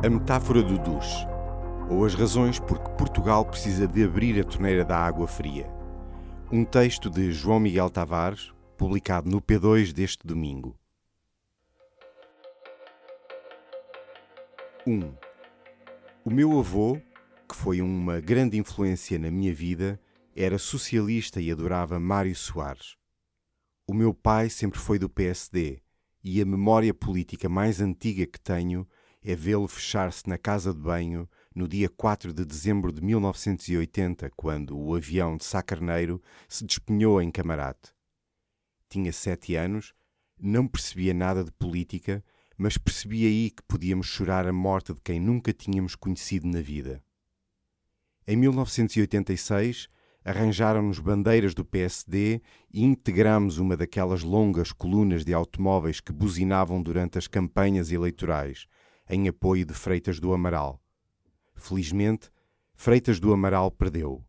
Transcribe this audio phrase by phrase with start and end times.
[0.00, 1.26] A metáfora do duche,
[1.90, 5.68] ou as razões por que Portugal precisa de abrir a torneira da água fria.
[6.52, 10.78] Um texto de João Miguel Tavares, publicado no P2 deste domingo.
[14.86, 14.92] 1.
[14.92, 15.14] Um,
[16.24, 16.96] o meu avô,
[17.48, 20.00] que foi uma grande influência na minha vida,
[20.36, 22.96] era socialista e adorava Mário Soares.
[23.84, 25.82] O meu pai sempre foi do PSD
[26.22, 28.86] e a memória política mais antiga que tenho
[29.22, 34.78] é vê-lo fechar-se na casa de banho no dia 4 de dezembro de 1980, quando
[34.78, 37.92] o avião de Sá Carneiro se despenhou em Camarate.
[38.88, 39.92] Tinha sete anos,
[40.40, 42.24] não percebia nada de política,
[42.56, 47.02] mas percebi aí que podíamos chorar a morte de quem nunca tínhamos conhecido na vida.
[48.26, 49.88] Em 1986,
[50.24, 57.16] arranjaram-nos bandeiras do PSD e integramos uma daquelas longas colunas de automóveis que buzinavam durante
[57.16, 58.66] as campanhas eleitorais,
[59.08, 60.82] em apoio de Freitas do Amaral.
[61.54, 62.30] Felizmente,
[62.74, 64.24] Freitas do Amaral perdeu.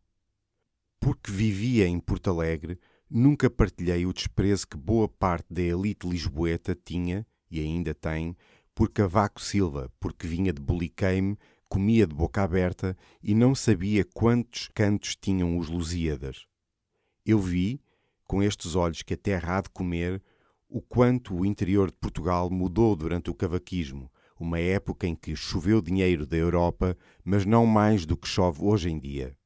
[0.98, 6.74] Porque vivia em Porto Alegre, nunca partilhei o desprezo que boa parte da elite lisboeta
[6.74, 8.36] tinha, e ainda tem,
[8.74, 11.36] por Cavaco Silva, porque vinha de Buliqueime
[11.70, 16.44] comia de boca aberta e não sabia quantos cantos tinham os Lusíadas.
[17.24, 17.80] Eu vi,
[18.26, 20.20] com estes olhos que a terra há de comer,
[20.68, 24.10] o quanto o interior de Portugal mudou durante o cavaquismo,
[24.40, 28.88] uma época em que choveu dinheiro da Europa, mas não mais do que chove hoje
[28.88, 29.36] em dia.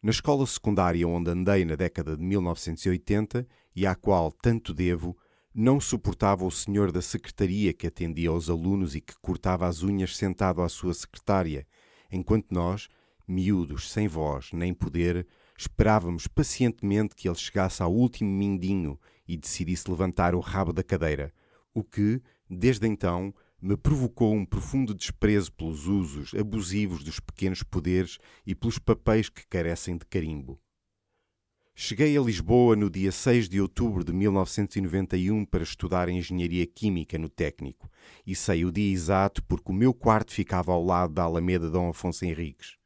[0.00, 3.44] Na escola secundária onde andei na década de 1980
[3.74, 5.18] e à qual tanto devo,
[5.52, 10.16] não suportava o senhor da secretaria que atendia aos alunos e que cortava as unhas
[10.16, 11.66] sentado à sua secretária,
[12.12, 12.88] enquanto nós,
[13.26, 15.26] miúdos, sem voz nem poder,
[15.58, 21.32] esperávamos pacientemente que ele chegasse ao último mindinho e decidisse levantar o rabo da cadeira,
[21.74, 28.18] o que, desde então, me provocou um profundo desprezo pelos usos abusivos dos pequenos poderes
[28.46, 30.60] e pelos papéis que carecem de carimbo.
[31.78, 37.28] Cheguei a Lisboa no dia 6 de outubro de 1991 para estudar Engenharia Química no
[37.28, 37.90] Técnico
[38.26, 41.90] e sei o dia exato porque o meu quarto ficava ao lado da Alameda Dom
[41.90, 42.76] Afonso Henriques.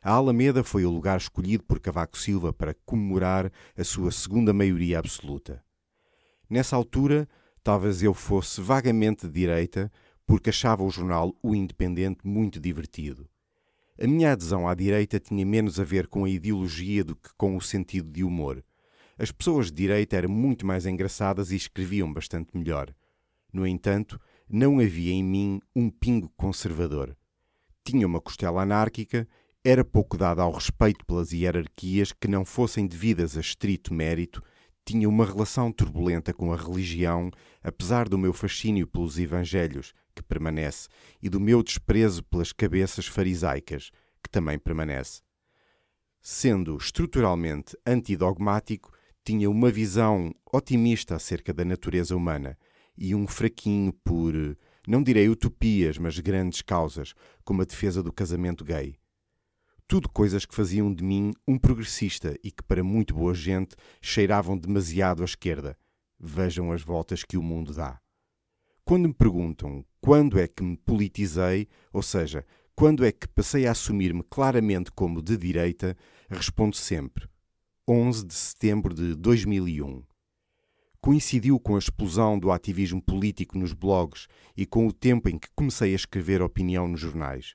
[0.00, 4.98] A Alameda foi o lugar escolhido por Cavaco Silva para comemorar a sua segunda maioria
[4.98, 5.62] absoluta.
[6.48, 7.28] Nessa altura,
[7.64, 9.90] talvez eu fosse vagamente de direita
[10.26, 13.26] porque achava o jornal O Independente muito divertido.
[14.00, 17.56] A minha adesão à direita tinha menos a ver com a ideologia do que com
[17.56, 18.62] o sentido de humor.
[19.16, 22.94] As pessoas de direita eram muito mais engraçadas e escreviam bastante melhor.
[23.52, 27.16] No entanto, não havia em mim um pingo conservador.
[27.84, 29.26] Tinha uma costela anárquica,
[29.64, 34.42] era pouco dada ao respeito pelas hierarquias que não fossem devidas a estrito mérito,
[34.84, 37.30] tinha uma relação turbulenta com a religião,
[37.62, 40.88] apesar do meu fascínio pelos evangelhos, que permanece,
[41.22, 43.90] e do meu desprezo pelas cabeças farisaicas,
[44.22, 45.22] que também permanece.
[46.20, 48.92] Sendo estruturalmente antidogmático,
[49.24, 52.58] tinha uma visão otimista acerca da natureza humana
[52.96, 54.34] e um fraquinho por,
[54.86, 58.96] não direi utopias, mas grandes causas, como a defesa do casamento gay.
[59.86, 64.56] Tudo coisas que faziam de mim um progressista e que, para muito boa gente, cheiravam
[64.56, 65.76] demasiado à esquerda.
[66.18, 68.00] Vejam as voltas que o mundo dá.
[68.84, 73.70] Quando me perguntam quando é que me politizei, ou seja, quando é que passei a
[73.70, 75.96] assumir-me claramente como de direita,
[76.28, 77.28] respondo sempre
[77.86, 80.02] 11 de setembro de 2001.
[80.98, 85.48] Coincidiu com a explosão do ativismo político nos blogs e com o tempo em que
[85.54, 87.54] comecei a escrever opinião nos jornais.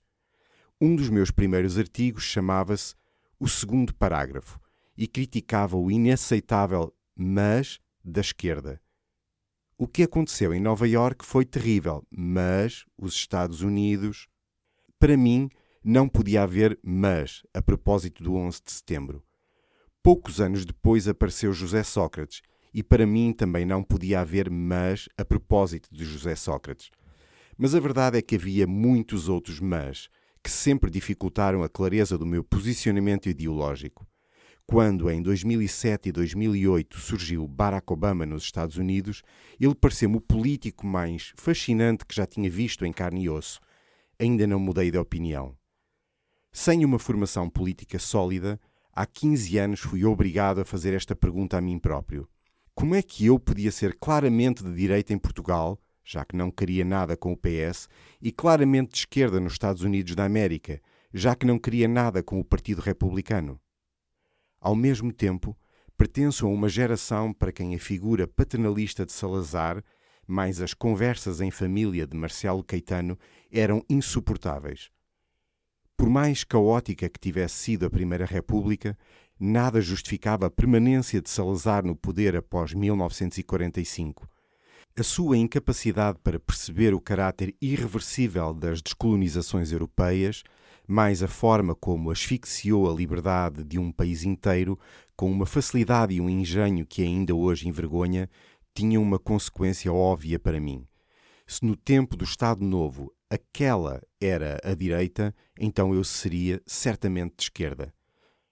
[0.81, 2.95] Um dos meus primeiros artigos chamava-se
[3.39, 4.59] O Segundo Parágrafo
[4.97, 8.81] e criticava o inaceitável mas da esquerda
[9.81, 14.27] o que aconteceu em Nova York foi terrível, mas os Estados Unidos.
[14.99, 15.49] Para mim,
[15.81, 19.23] não podia haver mas a propósito do 11 de setembro.
[20.03, 22.41] Poucos anos depois apareceu José Sócrates,
[22.73, 26.91] e para mim também não podia haver mas a propósito de José Sócrates.
[27.57, 30.09] Mas a verdade é que havia muitos outros mas
[30.43, 34.07] que sempre dificultaram a clareza do meu posicionamento ideológico.
[34.65, 39.23] Quando, em 2007 e 2008, surgiu Barack Obama nos Estados Unidos,
[39.59, 43.59] ele pareceu-me o político mais fascinante que já tinha visto em carne e osso.
[44.19, 45.57] Ainda não mudei de opinião.
[46.51, 48.59] Sem uma formação política sólida,
[48.93, 52.29] há 15 anos fui obrigado a fazer esta pergunta a mim próprio.
[52.75, 55.79] Como é que eu podia ser claramente de direita em Portugal,
[56.11, 57.87] já que não queria nada com o PS,
[58.19, 60.81] e claramente de esquerda nos Estados Unidos da América,
[61.13, 63.61] já que não queria nada com o Partido Republicano?
[64.59, 65.55] Ao mesmo tempo,
[65.95, 69.83] pertenço a uma geração para quem a figura paternalista de Salazar,
[70.25, 73.15] mais as conversas em família de Marcelo Caetano
[73.51, 74.89] eram insuportáveis.
[75.95, 78.97] Por mais caótica que tivesse sido a Primeira República,
[79.39, 84.27] nada justificava a permanência de Salazar no poder após 1945.
[84.99, 90.43] A sua incapacidade para perceber o caráter irreversível das descolonizações europeias,
[90.85, 94.77] mais a forma como asfixiou a liberdade de um país inteiro
[95.15, 98.29] com uma facilidade e um engenho que ainda hoje envergonha,
[98.75, 100.85] tinham uma consequência óbvia para mim.
[101.47, 107.43] Se no tempo do Estado Novo aquela era a direita, então eu seria certamente de
[107.43, 107.93] esquerda.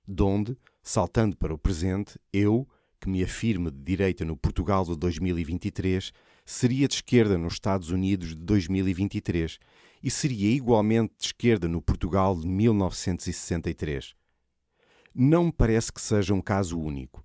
[0.07, 2.65] Donde, saltando para o presente, eu,
[3.01, 6.13] que me afirmo de direita no Portugal de 2023,
[6.49, 9.59] seria de esquerda nos Estados Unidos de 2023
[10.01, 14.15] e seria igualmente de esquerda no Portugal de 1963.
[15.13, 17.21] Não me parece que seja um caso único.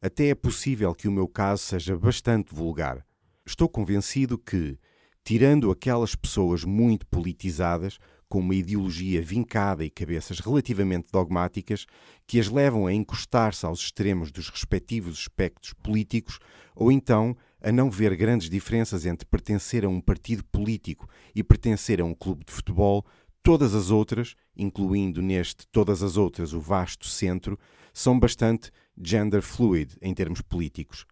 [0.00, 3.04] Até é possível que o meu caso seja bastante vulgar.
[3.44, 4.78] Estou convencido que,
[5.24, 11.84] tirando aquelas pessoas muito politizadas, com uma ideologia vincada e cabeças relativamente dogmáticas
[12.24, 16.38] que as levam a encostar-se aos extremos dos respectivos aspectos políticos
[16.76, 22.00] ou então a não ver grandes diferenças entre pertencer a um partido político e pertencer
[22.00, 23.04] a um clube de futebol,
[23.42, 27.58] todas as outras, incluindo neste todas as outras o vasto centro,
[27.92, 31.06] são bastante gender fluid em termos políticos.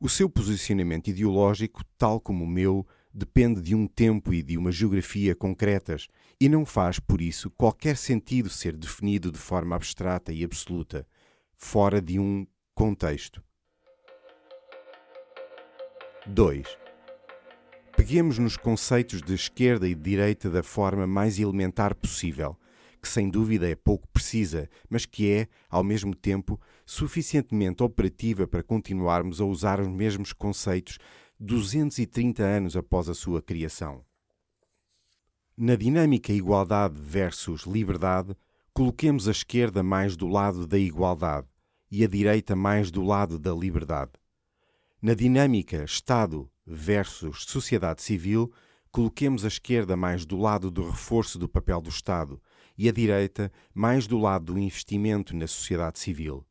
[0.00, 4.72] O seu posicionamento ideológico, tal como o meu, depende de um tempo e de uma
[4.72, 6.08] geografia concretas
[6.40, 11.06] e não faz, por isso, qualquer sentido ser definido de forma abstrata e absoluta,
[11.54, 13.42] fora de um contexto.
[16.26, 16.64] 2.
[17.96, 22.56] Peguemos nos conceitos de esquerda e de direita da forma mais elementar possível,
[23.02, 28.62] que sem dúvida é pouco precisa, mas que é, ao mesmo tempo, suficientemente operativa para
[28.62, 30.96] continuarmos a usar os mesmos conceitos
[31.40, 34.04] 230 anos após a sua criação.
[35.56, 38.36] Na dinâmica igualdade versus liberdade,
[38.72, 41.48] coloquemos a esquerda mais do lado da igualdade
[41.90, 44.21] e a direita mais do lado da liberdade.
[45.04, 48.52] Na dinâmica Estado versus sociedade civil,
[48.92, 52.40] coloquemos a esquerda mais do lado do reforço do papel do Estado
[52.78, 56.46] e a direita mais do lado do investimento na sociedade civil.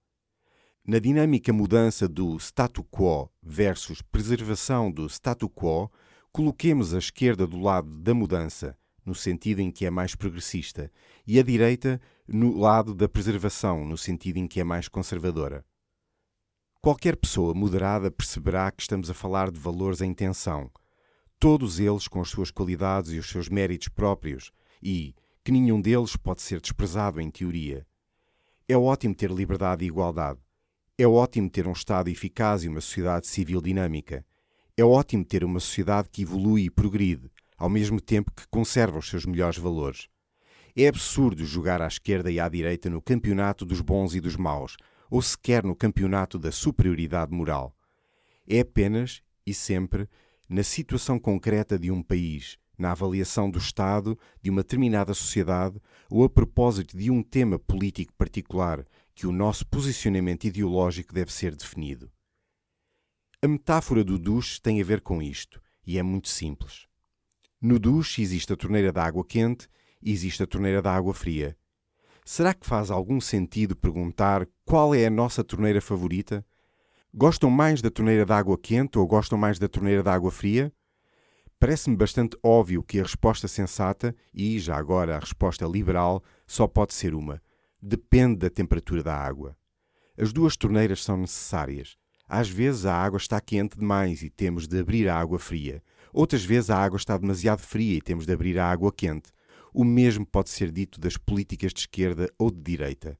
[0.86, 5.89] Na dinâmica mudança do statu quo versus preservação do statu quo,
[6.33, 10.92] coloquemos a esquerda do lado da mudança, no sentido em que é mais progressista,
[11.25, 15.65] e a direita no lado da preservação, no sentido em que é mais conservadora.
[16.83, 20.72] Qualquer pessoa moderada perceberá que estamos a falar de valores em tensão,
[21.39, 24.51] todos eles com as suas qualidades e os seus méritos próprios,
[24.81, 25.13] e
[25.45, 27.86] que nenhum deles pode ser desprezado em teoria.
[28.68, 30.39] É ótimo ter liberdade e igualdade,
[30.98, 34.25] é ótimo ter um Estado eficaz e uma sociedade civil dinâmica.
[34.75, 37.30] É ótimo ter uma sociedade que evolui e progride,
[37.60, 40.07] ao mesmo tempo que conserva os seus melhores valores.
[40.75, 44.77] É absurdo jogar à esquerda e à direita no campeonato dos bons e dos maus,
[45.12, 47.75] ou sequer no campeonato da superioridade moral.
[48.48, 50.10] É apenas e sempre
[50.50, 55.80] na situação concreta de um país, na avaliação do Estado, de uma determinada sociedade
[56.10, 61.56] ou a propósito de um tema político particular que o nosso posicionamento ideológico deve ser
[61.56, 62.10] definido.
[63.42, 66.88] A metáfora do duche tem a ver com isto, e é muito simples.
[67.60, 69.68] No duche existe a torneira de água quente
[70.01, 71.58] e existe a torneira de água fria.
[72.25, 76.46] Será que faz algum sentido perguntar qual é a nossa torneira favorita?
[77.13, 80.72] Gostam mais da torneira de água quente ou gostam mais da torneira de água fria?
[81.60, 86.94] Parece-me bastante óbvio que a resposta sensata, e já agora a resposta liberal, só pode
[86.94, 87.42] ser uma
[87.82, 89.58] depende da temperatura da água.
[90.18, 91.98] As duas torneiras são necessárias.
[92.25, 95.84] Às vezes a água está quente demais e temos de abrir a água fria.
[96.13, 99.34] Outras vezes a água está demasiado fria e temos de abrir a água quente.
[99.74, 103.20] O mesmo pode ser dito das políticas de esquerda ou de direita.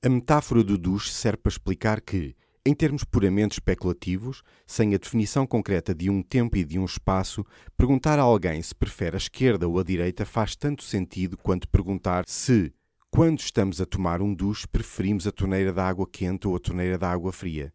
[0.00, 5.44] A metáfora do duche serve para explicar que, em termos puramente especulativos, sem a definição
[5.44, 7.44] concreta de um tempo e de um espaço,
[7.76, 12.22] perguntar a alguém se prefere a esquerda ou a direita faz tanto sentido quanto perguntar
[12.28, 12.72] se,
[13.10, 16.96] quando estamos a tomar um duche, preferimos a torneira da água quente ou a torneira
[16.96, 17.74] da água fria.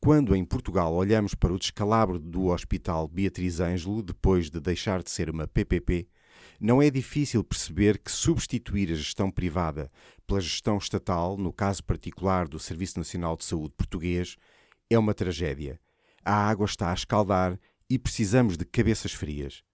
[0.00, 5.10] Quando em Portugal olhamos para o descalabro do Hospital Beatriz Ângelo, depois de deixar de
[5.12, 6.08] ser uma PPP,
[6.62, 9.90] não é difícil perceber que substituir a gestão privada
[10.24, 14.36] pela gestão estatal, no caso particular do Serviço Nacional de Saúde português,
[14.88, 15.80] é uma tragédia.
[16.24, 17.58] A água está a escaldar
[17.90, 19.64] e precisamos de cabeças frias.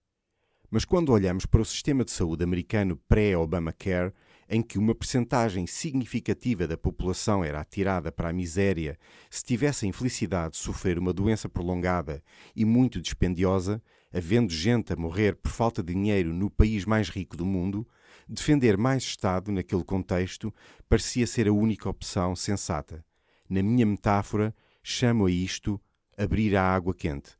[0.70, 4.14] Mas quando olhamos para o sistema de saúde americano pré-Obamacare,
[4.48, 9.88] em que uma percentagem significativa da população era atirada para a miséria se tivesse a
[9.88, 12.22] infelicidade de sofrer uma doença prolongada
[12.56, 17.36] e muito dispendiosa, havendo gente a morrer por falta de dinheiro no país mais rico
[17.36, 17.86] do mundo,
[18.28, 20.52] defender mais Estado naquele contexto
[20.88, 23.04] parecia ser a única opção sensata.
[23.48, 25.80] Na minha metáfora, chamo a isto
[26.16, 27.38] abrir a água quente.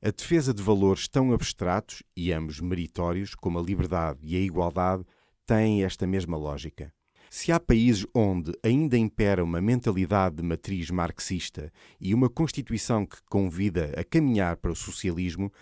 [0.00, 5.04] A defesa de valores tão abstratos e ambos meritórios como a liberdade e a igualdade
[5.44, 6.92] têm esta mesma lógica.
[7.30, 13.18] Se há países onde ainda impera uma mentalidade de matriz marxista e uma Constituição que
[13.28, 15.52] convida a caminhar para o socialismo,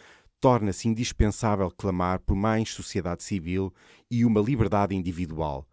[0.41, 3.73] torna-se indispensável clamar por mais sociedade civil
[4.11, 5.67] e uma liberdade individual.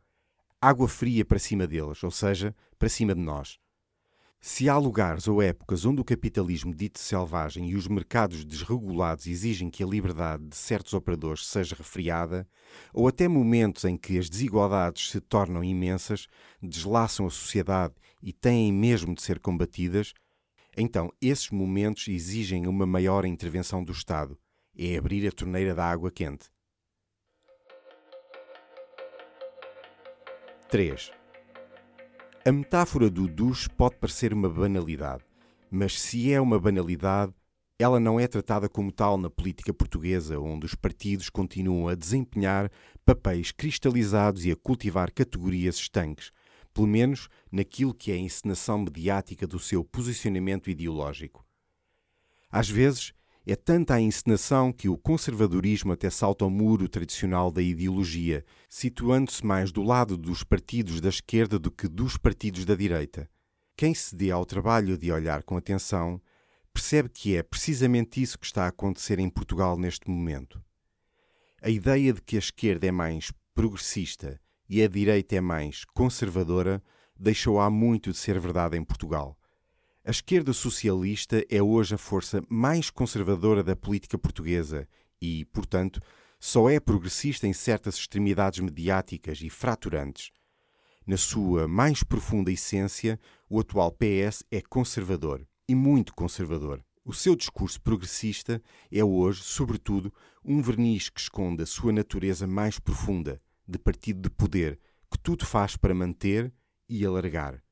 [0.59, 3.59] Água fria para cima deles, ou seja, para cima de nós.
[4.45, 9.69] Se há lugares ou épocas onde o capitalismo dito selvagem e os mercados desregulados exigem
[9.69, 12.45] que a liberdade de certos operadores seja refriada,
[12.93, 16.27] ou até momentos em que as desigualdades se tornam imensas,
[16.61, 20.13] deslaçam a sociedade e têm mesmo de ser combatidas,
[20.75, 24.37] então esses momentos exigem uma maior intervenção do Estado.
[24.77, 26.51] É abrir a torneira da água quente.
[30.69, 31.22] 3.
[32.45, 35.23] A metáfora do duche pode parecer uma banalidade,
[35.71, 37.33] mas se é uma banalidade,
[37.79, 42.69] ela não é tratada como tal na política portuguesa, onde os partidos continuam a desempenhar
[43.05, 46.31] papéis cristalizados e a cultivar categorias estanques,
[46.73, 51.45] pelo menos naquilo que é a encenação mediática do seu posicionamento ideológico.
[52.51, 53.13] Às vezes,
[53.45, 59.45] é tanta a encenação que o conservadorismo até salta ao muro tradicional da ideologia, situando-se
[59.45, 63.29] mais do lado dos partidos da esquerda do que dos partidos da direita.
[63.75, 66.21] Quem se dê ao trabalho de olhar com atenção
[66.73, 70.63] percebe que é precisamente isso que está a acontecer em Portugal neste momento.
[71.61, 76.81] A ideia de que a esquerda é mais progressista e a direita é mais conservadora
[77.19, 79.37] deixou há muito de ser verdade em Portugal.
[80.05, 84.85] A esquerda socialista é hoje a força mais conservadora da política portuguesa
[85.21, 86.01] e, portanto,
[86.37, 90.31] só é progressista em certas extremidades mediáticas e fraturantes.
[91.07, 93.17] Na sua mais profunda essência,
[93.49, 96.83] o atual PS é conservador e muito conservador.
[97.05, 102.77] O seu discurso progressista é hoje, sobretudo, um verniz que esconde a sua natureza mais
[102.77, 104.77] profunda, de partido de poder,
[105.09, 106.53] que tudo faz para manter
[106.89, 107.63] e alargar.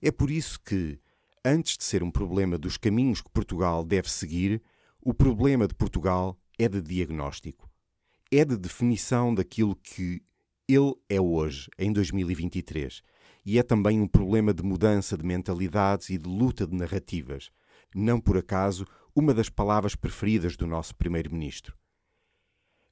[0.00, 0.98] É por isso que,
[1.44, 4.62] antes de ser um problema dos caminhos que Portugal deve seguir,
[5.00, 7.70] o problema de Portugal é de diagnóstico.
[8.30, 10.22] É de definição daquilo que
[10.68, 13.02] ele é hoje, em 2023.
[13.44, 17.50] E é também um problema de mudança de mentalidades e de luta de narrativas.
[17.94, 21.74] Não por acaso, uma das palavras preferidas do nosso Primeiro-Ministro.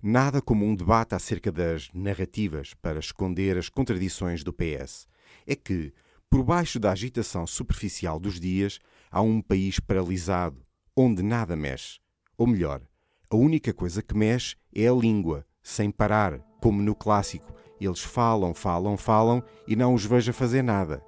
[0.02, 5.06] Nada como um debate acerca das narrativas para esconder as contradições do PS.
[5.46, 5.92] É que,
[6.30, 8.78] por baixo da agitação superficial dos dias,
[9.10, 10.62] há um país paralisado,
[10.96, 11.98] onde nada mexe.
[12.36, 12.82] Ou melhor,
[13.30, 17.54] a única coisa que mexe é a língua, sem parar, como no clássico.
[17.80, 21.02] Eles falam, falam, falam e não os vejo fazer nada.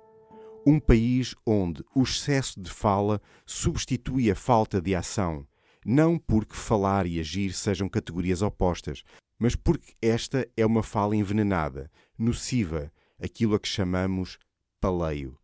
[0.67, 5.47] Um país onde o excesso de fala substitui a falta de ação,
[5.85, 9.03] não porque falar e agir sejam categorias opostas,
[9.39, 14.39] mas porque esta é uma fala envenenada, nociva, aquilo a que chamamos
[14.81, 15.37] Paleio.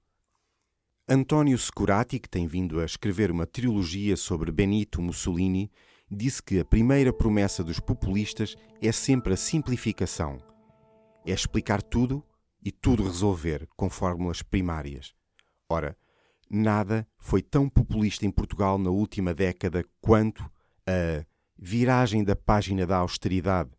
[1.07, 5.71] António Securati, que tem vindo a escrever uma trilogia sobre Benito Mussolini,
[6.11, 10.39] disse que a primeira promessa dos populistas é sempre a simplificação.
[11.27, 12.25] É explicar tudo
[12.65, 15.15] e tudo resolver com fórmulas primárias.
[15.69, 15.95] Ora,
[16.51, 20.51] nada foi tão populista em Portugal na última década quanto
[20.87, 21.27] a
[21.59, 23.71] viragem da página da austeridade,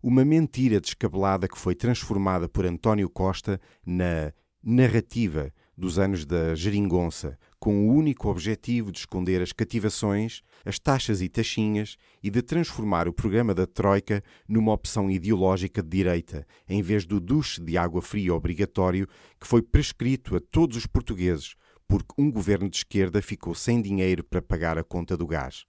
[0.00, 4.32] uma mentira descabelada que foi transformada por António Costa na
[4.62, 11.20] narrativa dos anos da geringonça, com o único objetivo de esconder as cativações, as taxas
[11.20, 16.82] e taxinhas e de transformar o programa da Troika numa opção ideológica de direita, em
[16.82, 19.08] vez do duche de água fria obrigatório
[19.40, 21.56] que foi prescrito a todos os portugueses,
[21.88, 25.64] porque um governo de esquerda ficou sem dinheiro para pagar a conta do gás.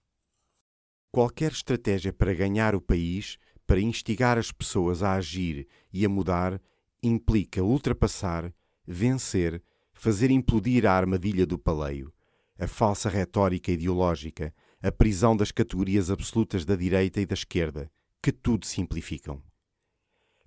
[1.12, 6.62] Qualquer estratégia para ganhar o país, para instigar as pessoas a agir e a mudar,
[7.02, 8.54] implica ultrapassar
[8.86, 9.62] vencer,
[9.94, 12.13] fazer implodir a armadilha do paleio,
[12.58, 17.90] a falsa retórica ideológica, a prisão das categorias absolutas da direita e da esquerda,
[18.22, 19.42] que tudo simplificam.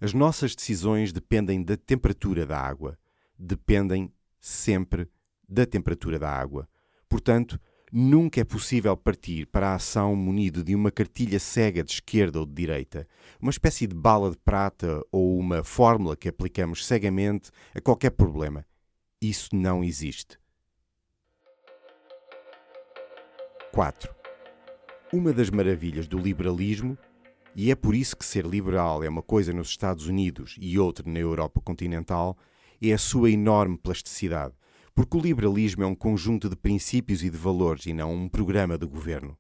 [0.01, 2.99] As nossas decisões dependem da temperatura da água,
[3.39, 5.09] dependem sempre
[5.49, 6.69] da temperatura da água.
[7.09, 7.59] Portanto,
[7.93, 12.45] Nunca é possível partir para a ação munido de uma cartilha cega de esquerda ou
[12.45, 13.07] de direita,
[13.41, 18.67] uma espécie de bala de prata ou uma fórmula que aplicamos cegamente a qualquer problema.
[19.23, 20.37] Isso não existe.
[23.73, 24.13] 4.
[25.13, 26.99] Uma das maravilhas do liberalismo,
[27.55, 31.09] e é por isso que ser liberal é uma coisa nos Estados Unidos e outra
[31.09, 32.37] na Europa continental,
[32.83, 34.55] é a sua enorme plasticidade
[34.97, 38.79] porque o liberalismo é um conjunto de princípios e de valores e não um programa
[38.79, 39.37] de governo.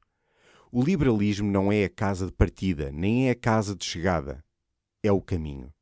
[0.71, 4.45] O liberalismo não é a casa de partida, nem é a casa de chegada.
[5.03, 5.73] É o caminho.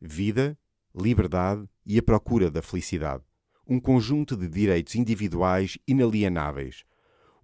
[0.00, 0.58] Vida,
[0.96, 3.22] liberdade e a procura da felicidade.
[3.66, 6.84] Um conjunto de direitos individuais inalienáveis.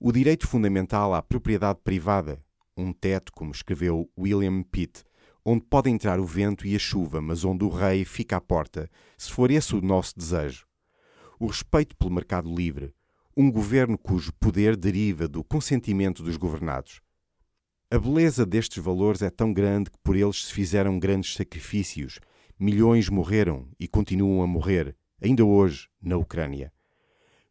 [0.01, 2.43] O direito fundamental à propriedade privada,
[2.75, 5.05] um teto, como escreveu William Pitt,
[5.45, 8.91] onde pode entrar o vento e a chuva, mas onde o rei fica à porta,
[9.19, 10.65] se for esse o nosso desejo
[11.39, 12.95] o respeito pelo mercado livre,
[13.37, 17.01] um governo cujo poder deriva do consentimento dos governados.
[17.91, 22.19] A beleza destes valores é tão grande que por eles se fizeram grandes sacrifícios,
[22.59, 26.73] milhões morreram e continuam a morrer, ainda hoje, na Ucrânia.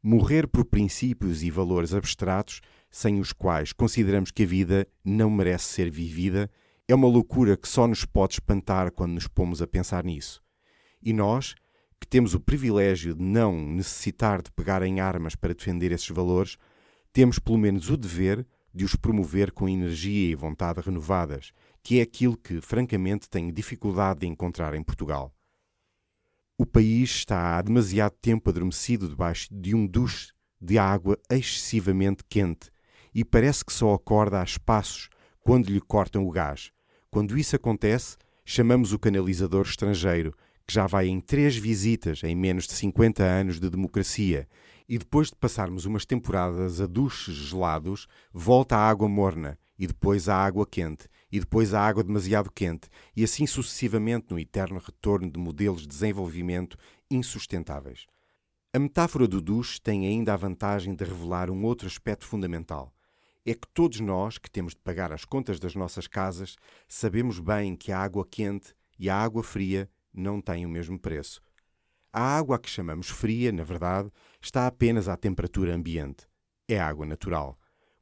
[0.01, 5.65] Morrer por princípios e valores abstratos, sem os quais consideramos que a vida não merece
[5.65, 6.49] ser vivida,
[6.87, 10.41] é uma loucura que só nos pode espantar quando nos pomos a pensar nisso.
[11.01, 11.55] E nós,
[12.03, 16.57] que temos o privilégio de não necessitar de pegar em armas para defender esses valores,
[17.13, 22.01] temos pelo menos o dever de os promover com energia e vontade renovadas, que é
[22.01, 25.33] aquilo que, francamente, tenho dificuldade de encontrar em Portugal.
[26.57, 32.69] O país está há demasiado tempo adormecido debaixo de um duche de água excessivamente quente
[33.15, 35.07] e parece que só acorda a espaços
[35.39, 36.69] quando lhe cortam o gás.
[37.10, 42.65] Quando isso acontece, chamamos o canalizador estrangeiro que já vai em três visitas em menos
[42.65, 44.48] de 50 anos de democracia,
[44.88, 50.29] e depois de passarmos umas temporadas a duches gelados, volta a água morna, e depois
[50.29, 55.32] a água quente, e depois a água demasiado quente, e assim sucessivamente no eterno retorno
[55.32, 56.77] de modelos de desenvolvimento
[57.10, 58.05] insustentáveis.
[58.72, 62.93] A metáfora do duche tem ainda a vantagem de revelar um outro aspecto fundamental.
[63.46, 66.56] É que todos nós, que temos de pagar as contas das nossas casas,
[66.88, 71.41] sabemos bem que a água quente e a água fria não têm o mesmo preço.
[72.12, 76.28] A água que chamamos fria, na verdade, está apenas à temperatura ambiente.
[76.67, 77.58] É água natural.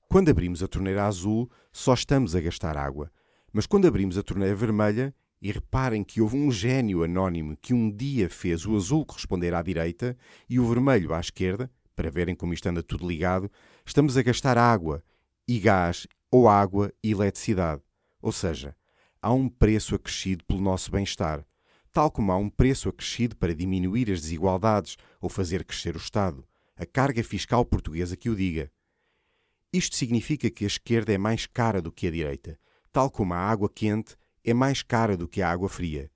[0.10, 3.10] Quando abrimos a torneira azul, só estamos a gastar água.
[3.54, 7.90] Mas quando abrimos a torneira vermelha, e reparem que houve um gênio anónimo que um
[7.90, 10.16] dia fez o azul corresponder à direita
[10.48, 13.50] e o vermelho à esquerda, para verem como isto anda tudo ligado,
[13.86, 15.04] estamos a gastar água
[15.48, 17.82] e gás ou água e eletricidade.
[18.22, 18.76] Ou seja,
[19.22, 21.44] há um preço acrescido pelo nosso bem-estar
[21.92, 26.46] tal como há um preço acrescido para diminuir as desigualdades ou fazer crescer o Estado,
[26.76, 28.72] a carga fiscal portuguesa que o diga.
[29.74, 32.60] Isto significa que a esquerda é mais cara do que a direita,
[32.92, 36.12] tal como a água quente é mais cara do que a água fria.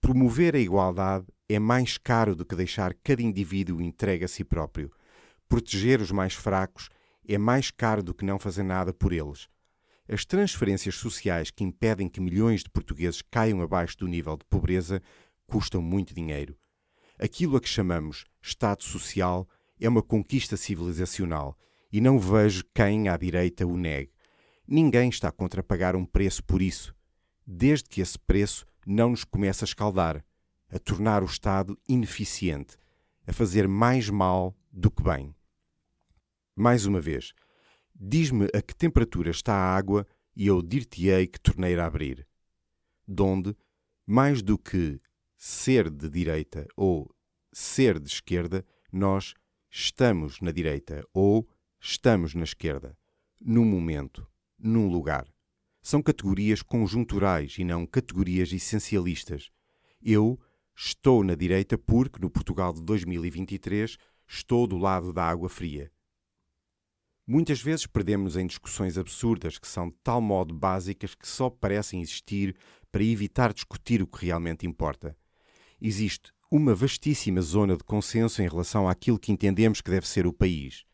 [0.00, 4.92] Promover a igualdade é mais caro do que deixar cada indivíduo entregue a si próprio.
[5.48, 6.88] Proteger os mais fracos
[7.26, 9.48] é mais caro do que não fazer nada por eles.
[10.08, 15.02] As transferências sociais que impedem que milhões de portugueses caiam abaixo do nível de pobreza
[15.46, 16.56] custam muito dinheiro.
[17.18, 19.48] Aquilo a que chamamos Estado Social
[19.80, 21.56] é uma conquista civilizacional
[21.90, 24.12] e não vejo quem à direita o negue.
[24.66, 26.94] Ninguém está contra pagar um preço por isso,
[27.46, 30.24] desde que esse preço não nos comece a escaldar,
[30.70, 32.76] a tornar o Estado ineficiente,
[33.26, 35.34] a fazer mais mal do que bem.
[36.54, 37.32] Mais uma vez,
[37.94, 42.26] Diz-me a que temperatura está a água e eu dir-te-ei que torneira abrir.
[43.06, 43.56] Donde,
[44.06, 45.00] mais do que
[45.36, 47.14] ser de direita ou
[47.52, 49.34] ser de esquerda, nós
[49.70, 51.48] estamos na direita ou
[51.80, 52.96] estamos na esquerda,
[53.40, 54.26] num momento,
[54.58, 55.26] num lugar.
[55.82, 59.50] São categorias conjunturais e não categorias essencialistas.
[60.02, 60.40] Eu
[60.74, 65.92] estou na direita porque, no Portugal de 2023, estou do lado da água fria.
[67.26, 72.02] Muitas vezes perdemos em discussões absurdas que são de tal modo básicas que só parecem
[72.02, 72.54] existir
[72.92, 75.16] para evitar discutir o que realmente importa.
[75.80, 80.34] Existe uma vastíssima zona de consenso em relação àquilo que entendemos que deve ser o
[80.34, 80.84] país.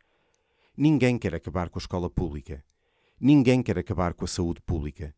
[0.76, 2.64] Ninguém quer acabar com a escola pública.
[3.20, 5.12] Ninguém quer acabar com a saúde pública.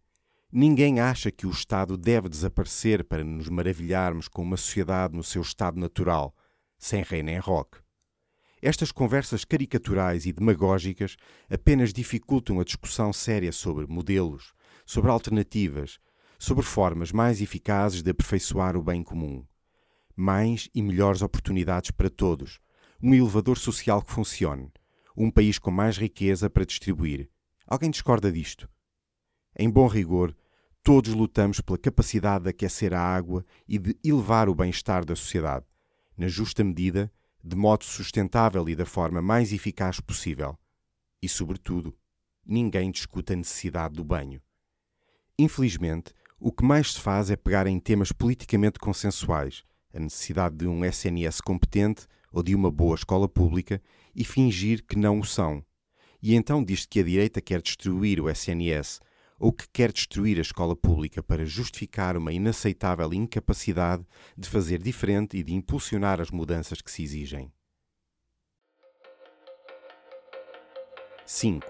[0.51, 5.43] Ninguém acha que o Estado deve desaparecer para nos maravilharmos com uma sociedade no seu
[5.43, 6.35] estado natural,
[6.79, 7.82] sem rei nem roque.
[8.65, 11.17] Estas conversas caricaturais e demagógicas
[11.51, 14.55] apenas dificultam a discussão séria sobre modelos,
[14.87, 15.99] sobre alternativas,
[16.39, 19.45] sobre formas mais eficazes de aperfeiçoar o bem comum.
[20.15, 22.61] Mais e melhores oportunidades para todos,
[23.03, 24.73] um elevador social que funcione,
[25.17, 27.29] um país com mais riqueza para distribuir.
[27.67, 28.69] Alguém discorda disto?
[29.59, 30.37] Em bom rigor,
[30.85, 35.67] todos lutamos pela capacidade de aquecer a água e de elevar o bem-estar da sociedade,
[36.17, 37.13] na justa medida,
[37.43, 40.59] de modo sustentável e da forma mais eficaz possível.
[41.21, 41.95] E, sobretudo,
[42.45, 44.41] ninguém discute a necessidade do banho.
[45.39, 50.67] Infelizmente, o que mais se faz é pegar em temas politicamente consensuais, a necessidade de
[50.67, 53.83] um SNS competente ou de uma boa escola pública,
[54.15, 55.65] e fingir que não o são.
[56.23, 59.01] E então diz que a direita quer destruir o SNS
[59.43, 64.07] ou que quer destruir a escola pública para justificar uma inaceitável incapacidade
[64.39, 67.53] de fazer diferente e de impulsionar as mudanças que se exigem.
[71.27, 71.67] 5.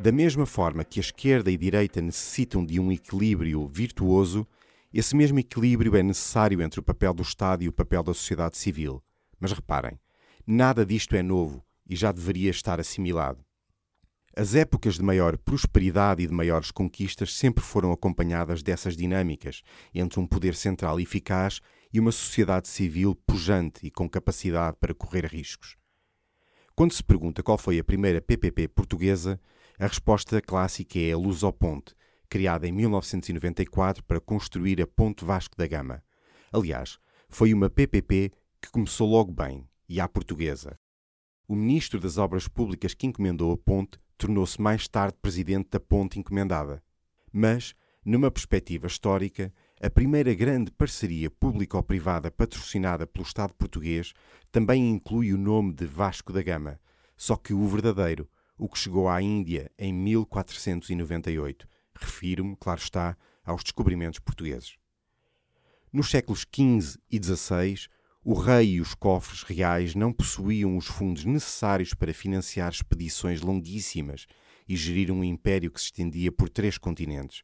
[0.00, 4.48] Da mesma forma que a esquerda e direita necessitam de um equilíbrio virtuoso,
[4.90, 8.56] esse mesmo equilíbrio é necessário entre o papel do Estado e o papel da sociedade
[8.56, 9.04] civil.
[9.38, 10.00] Mas reparem,
[10.46, 13.43] nada disto é novo e já deveria estar assimilado.
[14.36, 19.62] As épocas de maior prosperidade e de maiores conquistas sempre foram acompanhadas dessas dinâmicas
[19.94, 21.60] entre um poder central eficaz
[21.92, 25.76] e uma sociedade civil pujante e com capacidade para correr riscos.
[26.74, 29.40] Quando se pergunta qual foi a primeira PPP portuguesa,
[29.78, 31.94] a resposta clássica é a Lusoponte,
[32.28, 36.02] criada em 1994 para construir a Ponte Vasco da Gama.
[36.52, 40.76] Aliás, foi uma PPP que começou logo bem e à portuguesa.
[41.46, 46.18] O ministro das Obras Públicas que encomendou a ponte tornou-se mais tarde presidente da ponte
[46.18, 46.82] encomendada.
[47.30, 54.14] Mas, numa perspectiva histórica, a primeira grande parceria público-privada patrocinada pelo Estado português
[54.50, 56.80] também inclui o nome de Vasco da Gama,
[57.14, 58.26] só que o verdadeiro,
[58.56, 61.68] o que chegou à Índia em 1498.
[61.94, 64.78] Refiro-me, claro está, aos descobrimentos portugueses.
[65.92, 67.86] Nos séculos XV e XVI,
[68.24, 74.26] o rei e os cofres reais não possuíam os fundos necessários para financiar expedições longuíssimas
[74.66, 77.42] e gerir um império que se estendia por três continentes.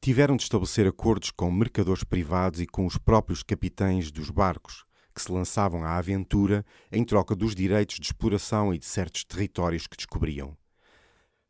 [0.00, 5.22] Tiveram de estabelecer acordos com mercadores privados e com os próprios capitães dos barcos, que
[5.22, 9.96] se lançavam à aventura em troca dos direitos de exploração e de certos territórios que
[9.96, 10.56] descobriam.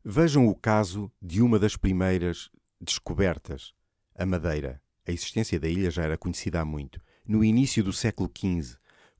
[0.05, 3.73] Vejam o caso de uma das primeiras descobertas,
[4.13, 4.79] a Madeira.
[5.07, 8.77] A existência da ilha já era conhecida há muito, no início do século XV,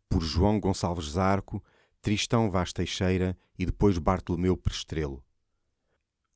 [0.10, 1.64] por João Gonçalves Zarco,
[2.02, 5.24] Tristão Vaz Teixeira e depois Bartolomeu Prestrelo.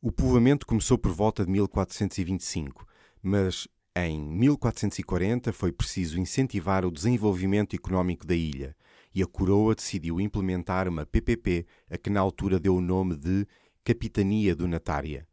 [0.02, 2.86] O povoamento começou por volta de 1425,
[3.22, 8.76] mas em 1440 foi preciso incentivar o desenvolvimento económico da ilha
[9.14, 13.48] e a coroa decidiu implementar uma PPP a que na altura deu o nome de
[13.84, 15.26] Capitania Donatária.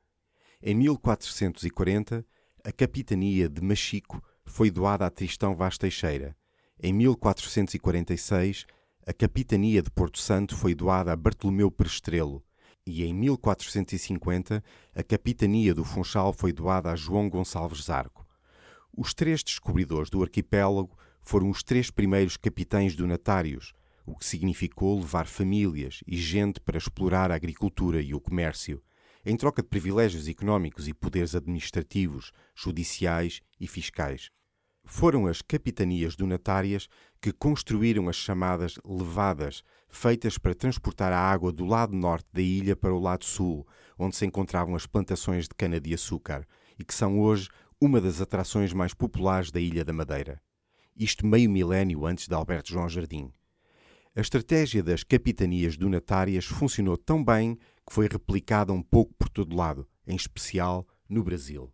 [0.62, 2.24] Em 1440,
[2.64, 6.36] a Capitania de Machico foi doada a Tristão Vaz Teixeira.
[6.82, 8.66] Em 1446,
[9.06, 12.44] a Capitania de Porto Santo foi doada a Bartolomeu Prestrelo.
[12.86, 14.62] E em 1450,
[14.94, 18.26] a Capitania do Funchal foi doada a João Gonçalves Zarco.
[18.96, 23.72] Os três descobridores do arquipélago foram os três primeiros capitães donatários,
[24.04, 28.82] o que significou levar famílias e gente para explorar a agricultura e o comércio,
[29.24, 34.30] em troca de privilégios económicos e poderes administrativos, judiciais e fiscais.
[34.84, 36.88] Foram as capitanias donatárias
[37.20, 42.74] que construíram as chamadas levadas, feitas para transportar a água do lado norte da ilha
[42.74, 46.46] para o lado sul, onde se encontravam as plantações de cana-de-açúcar,
[46.78, 47.48] e que são hoje
[47.80, 50.40] uma das atrações mais populares da Ilha da Madeira.
[50.96, 53.32] Isto meio milénio antes de Alberto João Jardim.
[54.14, 57.54] A estratégia das capitanias donatárias funcionou tão bem
[57.86, 61.72] que foi replicada um pouco por todo lado, em especial no Brasil.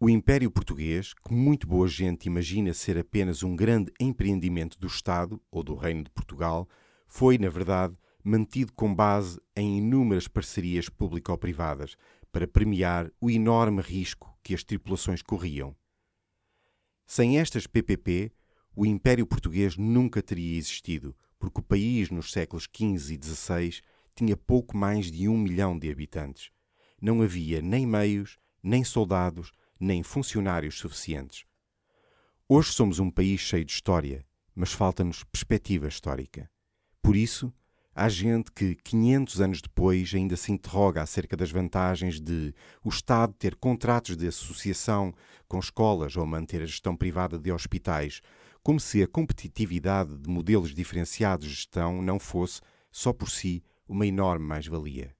[0.00, 5.38] O Império Português, que muito boa gente imagina ser apenas um grande empreendimento do Estado
[5.50, 6.66] ou do Reino de Portugal,
[7.06, 11.94] foi, na verdade, mantido com base em inúmeras parcerias público-privadas
[12.32, 15.76] para premiar o enorme risco que as tripulações corriam.
[17.04, 18.32] Sem estas PPP,
[18.78, 23.80] o Império Português nunca teria existido, porque o país, nos séculos XV e XVI,
[24.14, 26.52] tinha pouco mais de um milhão de habitantes.
[27.02, 31.44] Não havia nem meios, nem soldados, nem funcionários suficientes.
[32.48, 36.48] Hoje somos um país cheio de história, mas falta-nos perspectiva histórica.
[37.02, 37.52] Por isso,
[38.00, 43.32] Há gente que, 500 anos depois, ainda se interroga acerca das vantagens de o Estado
[43.32, 45.12] ter contratos de associação
[45.48, 48.20] com escolas ou manter a gestão privada de hospitais,
[48.68, 52.60] como se a competitividade de modelos diferenciados de gestão não fosse,
[52.92, 55.16] só por si, uma enorme mais-valia.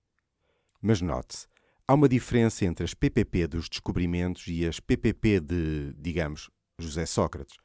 [0.82, 1.46] Mas note-se,
[1.87, 7.56] há uma diferença entre as PPP dos descobrimentos e as PPP de, digamos, José Sócrates.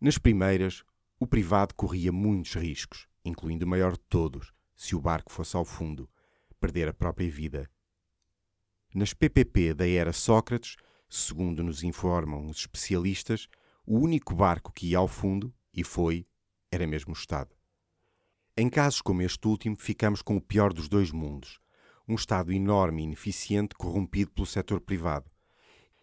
[0.00, 0.82] Nas primeiras,
[1.20, 5.66] o privado corria muitos riscos, incluindo o maior de todos, se o barco fosse ao
[5.66, 6.08] fundo,
[6.58, 7.70] perder a própria vida.
[8.94, 10.76] Nas PPP da era Sócrates,
[11.10, 13.50] segundo nos informam os especialistas,
[13.86, 16.26] o único barco que ia ao fundo, e foi,
[16.70, 17.54] era mesmo o Estado.
[18.56, 21.60] Em casos como este último, ficamos com o pior dos dois mundos.
[22.08, 25.30] Um Estado enorme e ineficiente corrompido pelo setor privado.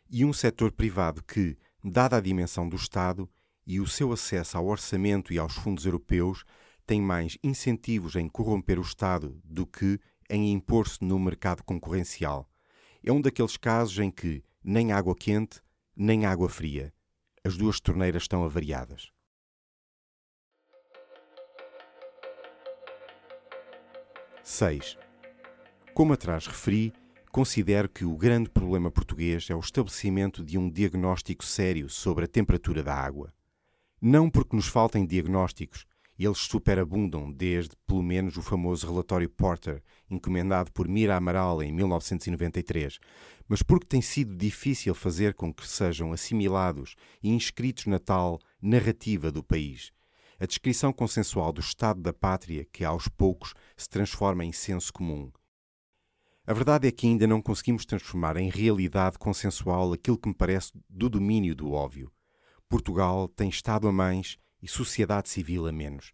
[0.10, 3.30] E um setor privado que, dada a dimensão do Estado
[3.66, 6.46] e o seu acesso ao orçamento e aos fundos europeus,
[6.86, 12.50] tem mais incentivos em corromper o Estado do que em impor-se no mercado concorrencial.
[13.04, 15.62] É um daqueles casos em que nem água quente,
[15.96, 16.94] nem água fria.
[17.46, 19.12] As duas torneiras estão avariadas.
[24.42, 24.98] 6.
[25.94, 26.94] Como atrás referi,
[27.34, 32.30] considero que o grande problema português é o estabelecimento de um diagnóstico sério sobre a
[32.30, 33.34] temperatura da água.
[34.02, 35.86] Não porque nos faltem diagnósticos,
[36.18, 43.00] eles superabundam desde, pelo menos, o famoso relatório Porter, encomendado por Mira Amaral em 1993,
[43.48, 49.32] mas porque tem sido difícil fazer com que sejam assimilados e inscritos na tal narrativa
[49.32, 49.92] do país
[50.40, 55.32] a descrição consensual do estado da pátria que aos poucos se transforma em senso comum.
[56.46, 60.72] A verdade é que ainda não conseguimos transformar em realidade consensual aquilo que me parece
[60.90, 62.12] do domínio do óbvio.
[62.68, 66.14] Portugal tem Estado a mais e sociedade civil a menos.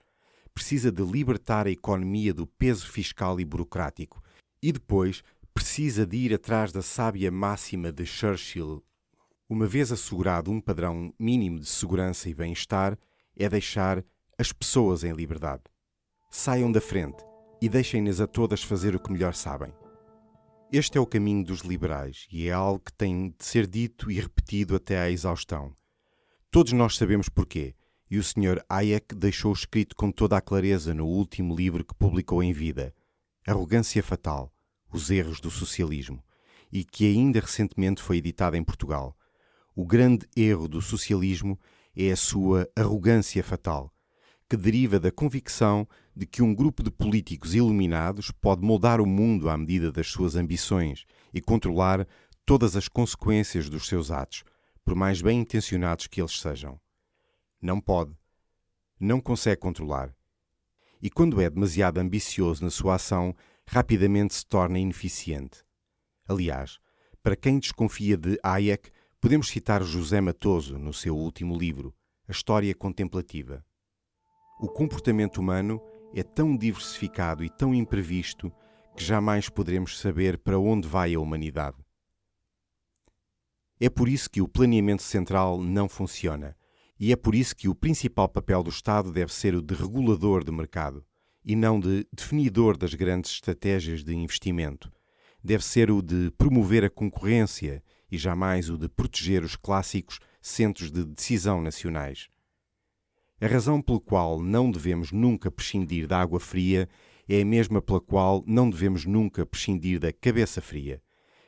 [0.53, 4.21] Precisa de libertar a economia do peso fiscal e burocrático
[4.61, 8.83] e depois precisa de ir atrás da sábia máxima de Churchill.
[9.47, 12.97] Uma vez assegurado um padrão mínimo de segurança e bem-estar,
[13.37, 14.03] é deixar
[14.37, 15.63] as pessoas em liberdade.
[16.29, 17.23] Saiam da frente
[17.61, 19.73] e deixem-nas a todas fazer o que melhor sabem.
[20.71, 24.19] Este é o caminho dos liberais e é algo que tem de ser dito e
[24.19, 25.75] repetido até à exaustão.
[26.51, 27.75] Todos nós sabemos porquê,
[28.09, 28.63] e o Sr.
[28.67, 32.93] Hayek deixou escrito com toda a clareza no último livro que publicou em vida,
[33.45, 34.51] Arrogância Fatal,
[34.91, 36.23] Os Erros do Socialismo,
[36.71, 39.15] e que ainda recentemente foi editado em Portugal.
[39.75, 41.59] O grande erro do socialismo
[41.95, 43.93] é a sua arrogância fatal,
[44.49, 49.49] que deriva da convicção de que um grupo de políticos iluminados pode moldar o mundo
[49.49, 52.07] à medida das suas ambições e controlar
[52.45, 54.43] todas as consequências dos seus atos,
[54.83, 56.79] por mais bem intencionados que eles sejam.
[57.61, 58.15] Não pode.
[58.97, 60.15] Não consegue controlar.
[61.01, 65.63] E quando é demasiado ambicioso na sua ação, rapidamente se torna ineficiente.
[66.27, 66.79] Aliás,
[67.21, 71.93] para quem desconfia de Hayek, podemos citar José Matoso no seu último livro,
[72.27, 73.65] A História Contemplativa.
[74.61, 75.81] O comportamento humano
[76.13, 78.51] é tão diversificado e tão imprevisto
[78.95, 81.77] que jamais poderemos saber para onde vai a humanidade.
[83.79, 86.55] É por isso que o planeamento central não funciona
[86.99, 90.43] e é por isso que o principal papel do Estado deve ser o de regulador
[90.43, 91.05] do mercado
[91.45, 94.91] e não de definidor das grandes estratégias de investimento.
[95.41, 97.81] Deve ser o de promover a concorrência
[98.11, 102.27] e jamais o de proteger os clássicos centros de decisão nacionais.
[103.39, 106.89] A razão pela qual não devemos nunca prescindir da água fria
[107.27, 111.01] é a mesma pela qual não devemos nunca prescindir da cabeça fria.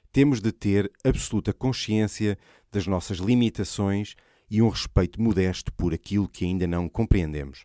[0.10, 2.38] Temos de ter absoluta consciência
[2.72, 4.16] das nossas limitações
[4.52, 7.64] e um respeito modesto por aquilo que ainda não compreendemos.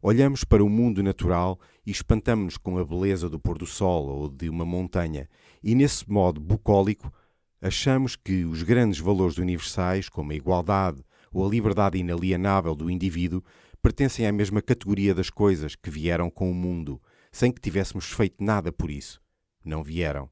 [0.00, 4.26] Olhamos para o mundo natural e espantamos-nos com a beleza do pôr do sol ou
[4.26, 5.28] de uma montanha,
[5.62, 7.12] e nesse modo bucólico
[7.60, 13.44] achamos que os grandes valores universais, como a igualdade, ou a liberdade inalienável do indivíduo
[13.82, 18.42] pertencem à mesma categoria das coisas que vieram com o mundo, sem que tivéssemos feito
[18.42, 19.20] nada por isso.
[19.62, 20.30] Não vieram.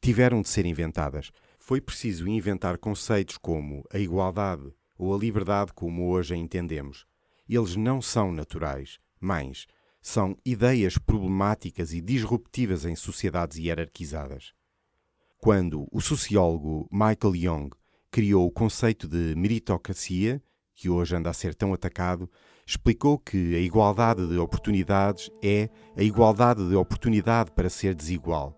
[0.00, 1.30] Tiveram de ser inventadas.
[1.60, 7.04] Foi preciso inventar conceitos como a igualdade ou a liberdade como hoje a entendemos.
[7.48, 9.66] Eles não são naturais, mas
[10.00, 14.52] são ideias problemáticas e disruptivas em sociedades hierarquizadas.
[15.38, 17.70] Quando o sociólogo Michael Young
[18.12, 20.40] criou o conceito de meritocracia,
[20.72, 22.30] que hoje anda a ser tão atacado,
[22.64, 28.56] explicou que a igualdade de oportunidades é a igualdade de oportunidade para ser desigual.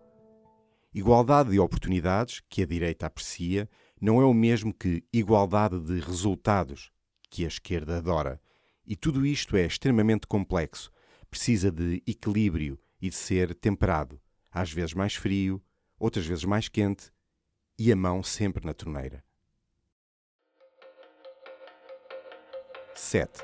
[0.93, 3.69] Igualdade de oportunidades, que a direita aprecia,
[4.05, 6.93] não é o mesmo que igualdade de resultados,
[7.31, 8.39] que a esquerda adora.
[8.87, 10.93] E tudo isto é extremamente complexo,
[11.31, 14.21] precisa de equilíbrio e de ser temperado,
[14.53, 15.59] às vezes mais frio,
[15.99, 17.11] outras vezes mais quente,
[17.79, 19.25] e a mão sempre na torneira.
[22.95, 23.43] 7.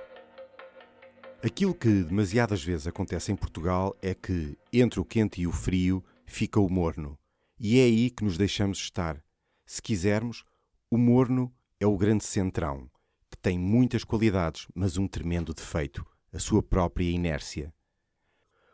[1.42, 6.04] Aquilo que demasiadas vezes acontece em Portugal é que, entre o quente e o frio,
[6.26, 7.18] fica o morno.
[7.58, 9.24] E é aí que nos deixamos estar.
[9.64, 10.44] Se quisermos,
[10.90, 12.90] o morno é o grande centrão,
[13.30, 17.72] que tem muitas qualidades, mas um tremendo defeito: a sua própria inércia.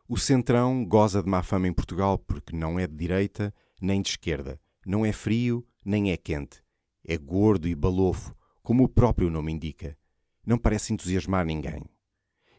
[0.08, 3.52] O Centrão goza de má fama em Portugal porque não é de direita
[3.82, 6.62] nem de esquerda, não é frio nem é quente.
[7.04, 9.96] É gordo e balofo, como o próprio nome indica.
[10.44, 11.84] Não parece entusiasmar ninguém.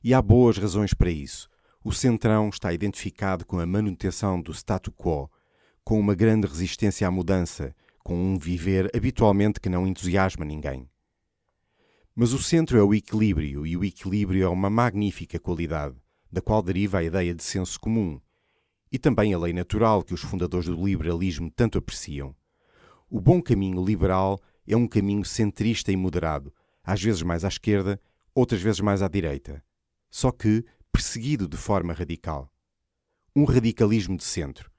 [0.04, 1.50] E há boas razões para isso.
[1.84, 5.30] O Centrão está identificado com a manutenção do statu quo,
[5.84, 7.74] com uma grande resistência à mudança,
[8.08, 10.90] com um viver habitualmente que não entusiasma ninguém.
[12.16, 15.98] Mas o centro é o equilíbrio, e o equilíbrio é uma magnífica qualidade,
[16.32, 18.18] da qual deriva a ideia de senso comum,
[18.90, 22.34] e também a lei natural que os fundadores do liberalismo tanto apreciam.
[23.10, 28.00] O bom caminho liberal é um caminho centrista e moderado, às vezes mais à esquerda,
[28.34, 29.62] outras vezes mais à direita,
[30.10, 32.50] só que perseguido de forma radical.
[33.36, 34.72] Um radicalismo de centro.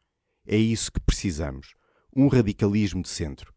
[0.47, 1.77] É isso que precisamos.
[2.17, 3.55] Um radicalismo de centro.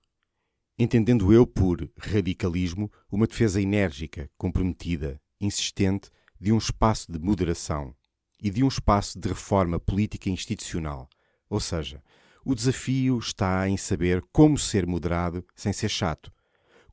[0.78, 6.10] Entendendo eu por radicalismo uma defesa enérgica, comprometida, insistente
[6.40, 7.96] de um espaço de moderação
[8.42, 11.10] e de um espaço de reforma política e institucional.
[11.50, 12.04] Ou seja,
[12.44, 16.32] o desafio está em saber como ser moderado sem ser chato,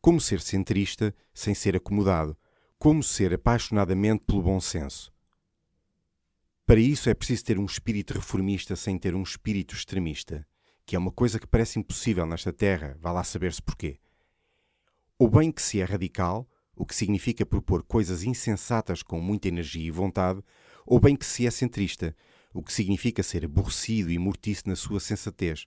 [0.00, 2.38] como ser centrista sem ser acomodado,
[2.78, 5.12] como ser apaixonadamente pelo bom senso.
[6.64, 10.46] Para isso é preciso ter um espírito reformista sem ter um espírito extremista,
[10.88, 13.98] que é uma coisa que parece impossível nesta terra, vá lá saber-se porquê.
[15.18, 19.86] Ou bem que se é radical, o que significa propor coisas insensatas com muita energia
[19.86, 20.42] e vontade,
[20.86, 22.16] ou bem que se é centrista,
[22.54, 25.66] o que significa ser aborrecido e mortiço na sua sensatez.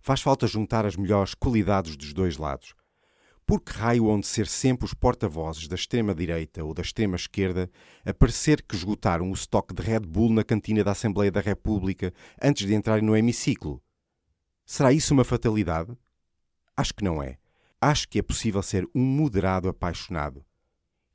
[0.00, 2.74] Faz falta juntar as melhores qualidades dos dois lados.
[3.46, 7.70] Por que raio onde ser sempre os porta-vozes da extrema-direita ou da extrema-esquerda
[8.04, 12.12] a parecer que esgotaram o estoque de Red Bull na cantina da Assembleia da República
[12.42, 13.80] antes de entrarem no hemiciclo?
[14.70, 15.96] Será isso uma fatalidade?
[16.76, 17.38] Acho que não é.
[17.80, 20.44] Acho que é possível ser um moderado apaixonado.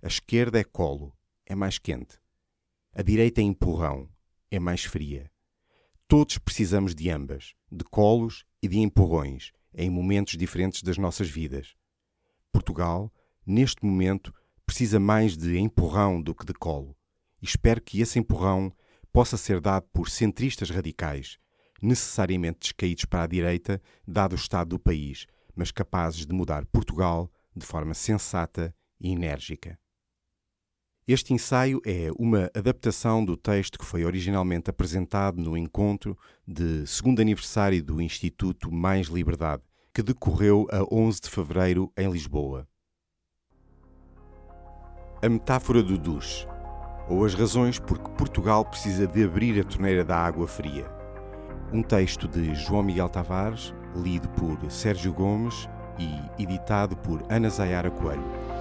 [0.01, 2.19] A esquerda é colo, é mais quente.
[2.91, 4.09] A direita é empurrão,
[4.49, 5.31] é mais fria.
[6.07, 11.75] Todos precisamos de ambas, de colos e de empurrões, em momentos diferentes das nossas vidas.
[12.51, 13.13] Portugal,
[13.45, 14.33] neste momento,
[14.65, 16.97] precisa mais de empurrão do que de colo.
[17.39, 18.75] Espero que esse empurrão
[19.11, 21.37] possa ser dado por centristas radicais,
[21.83, 27.31] necessariamente descaídos para a direita, dado o estado do país, mas capazes de mudar Portugal
[27.55, 29.77] de forma sensata e enérgica.
[31.05, 36.17] Este ensaio é uma adaptação do texto que foi originalmente apresentado no encontro
[36.47, 39.61] de segundo aniversário do Instituto Mais Liberdade,
[39.93, 42.65] que decorreu a 11 de fevereiro em Lisboa.
[45.21, 46.47] A metáfora do duche,
[47.09, 51.02] ou as razões por que Portugal precisa de abrir a torneira da água fria.
[51.73, 57.89] Um texto de João Miguel Tavares, lido por Sérgio Gomes e editado por Ana Zayara
[57.89, 58.52] Coelho.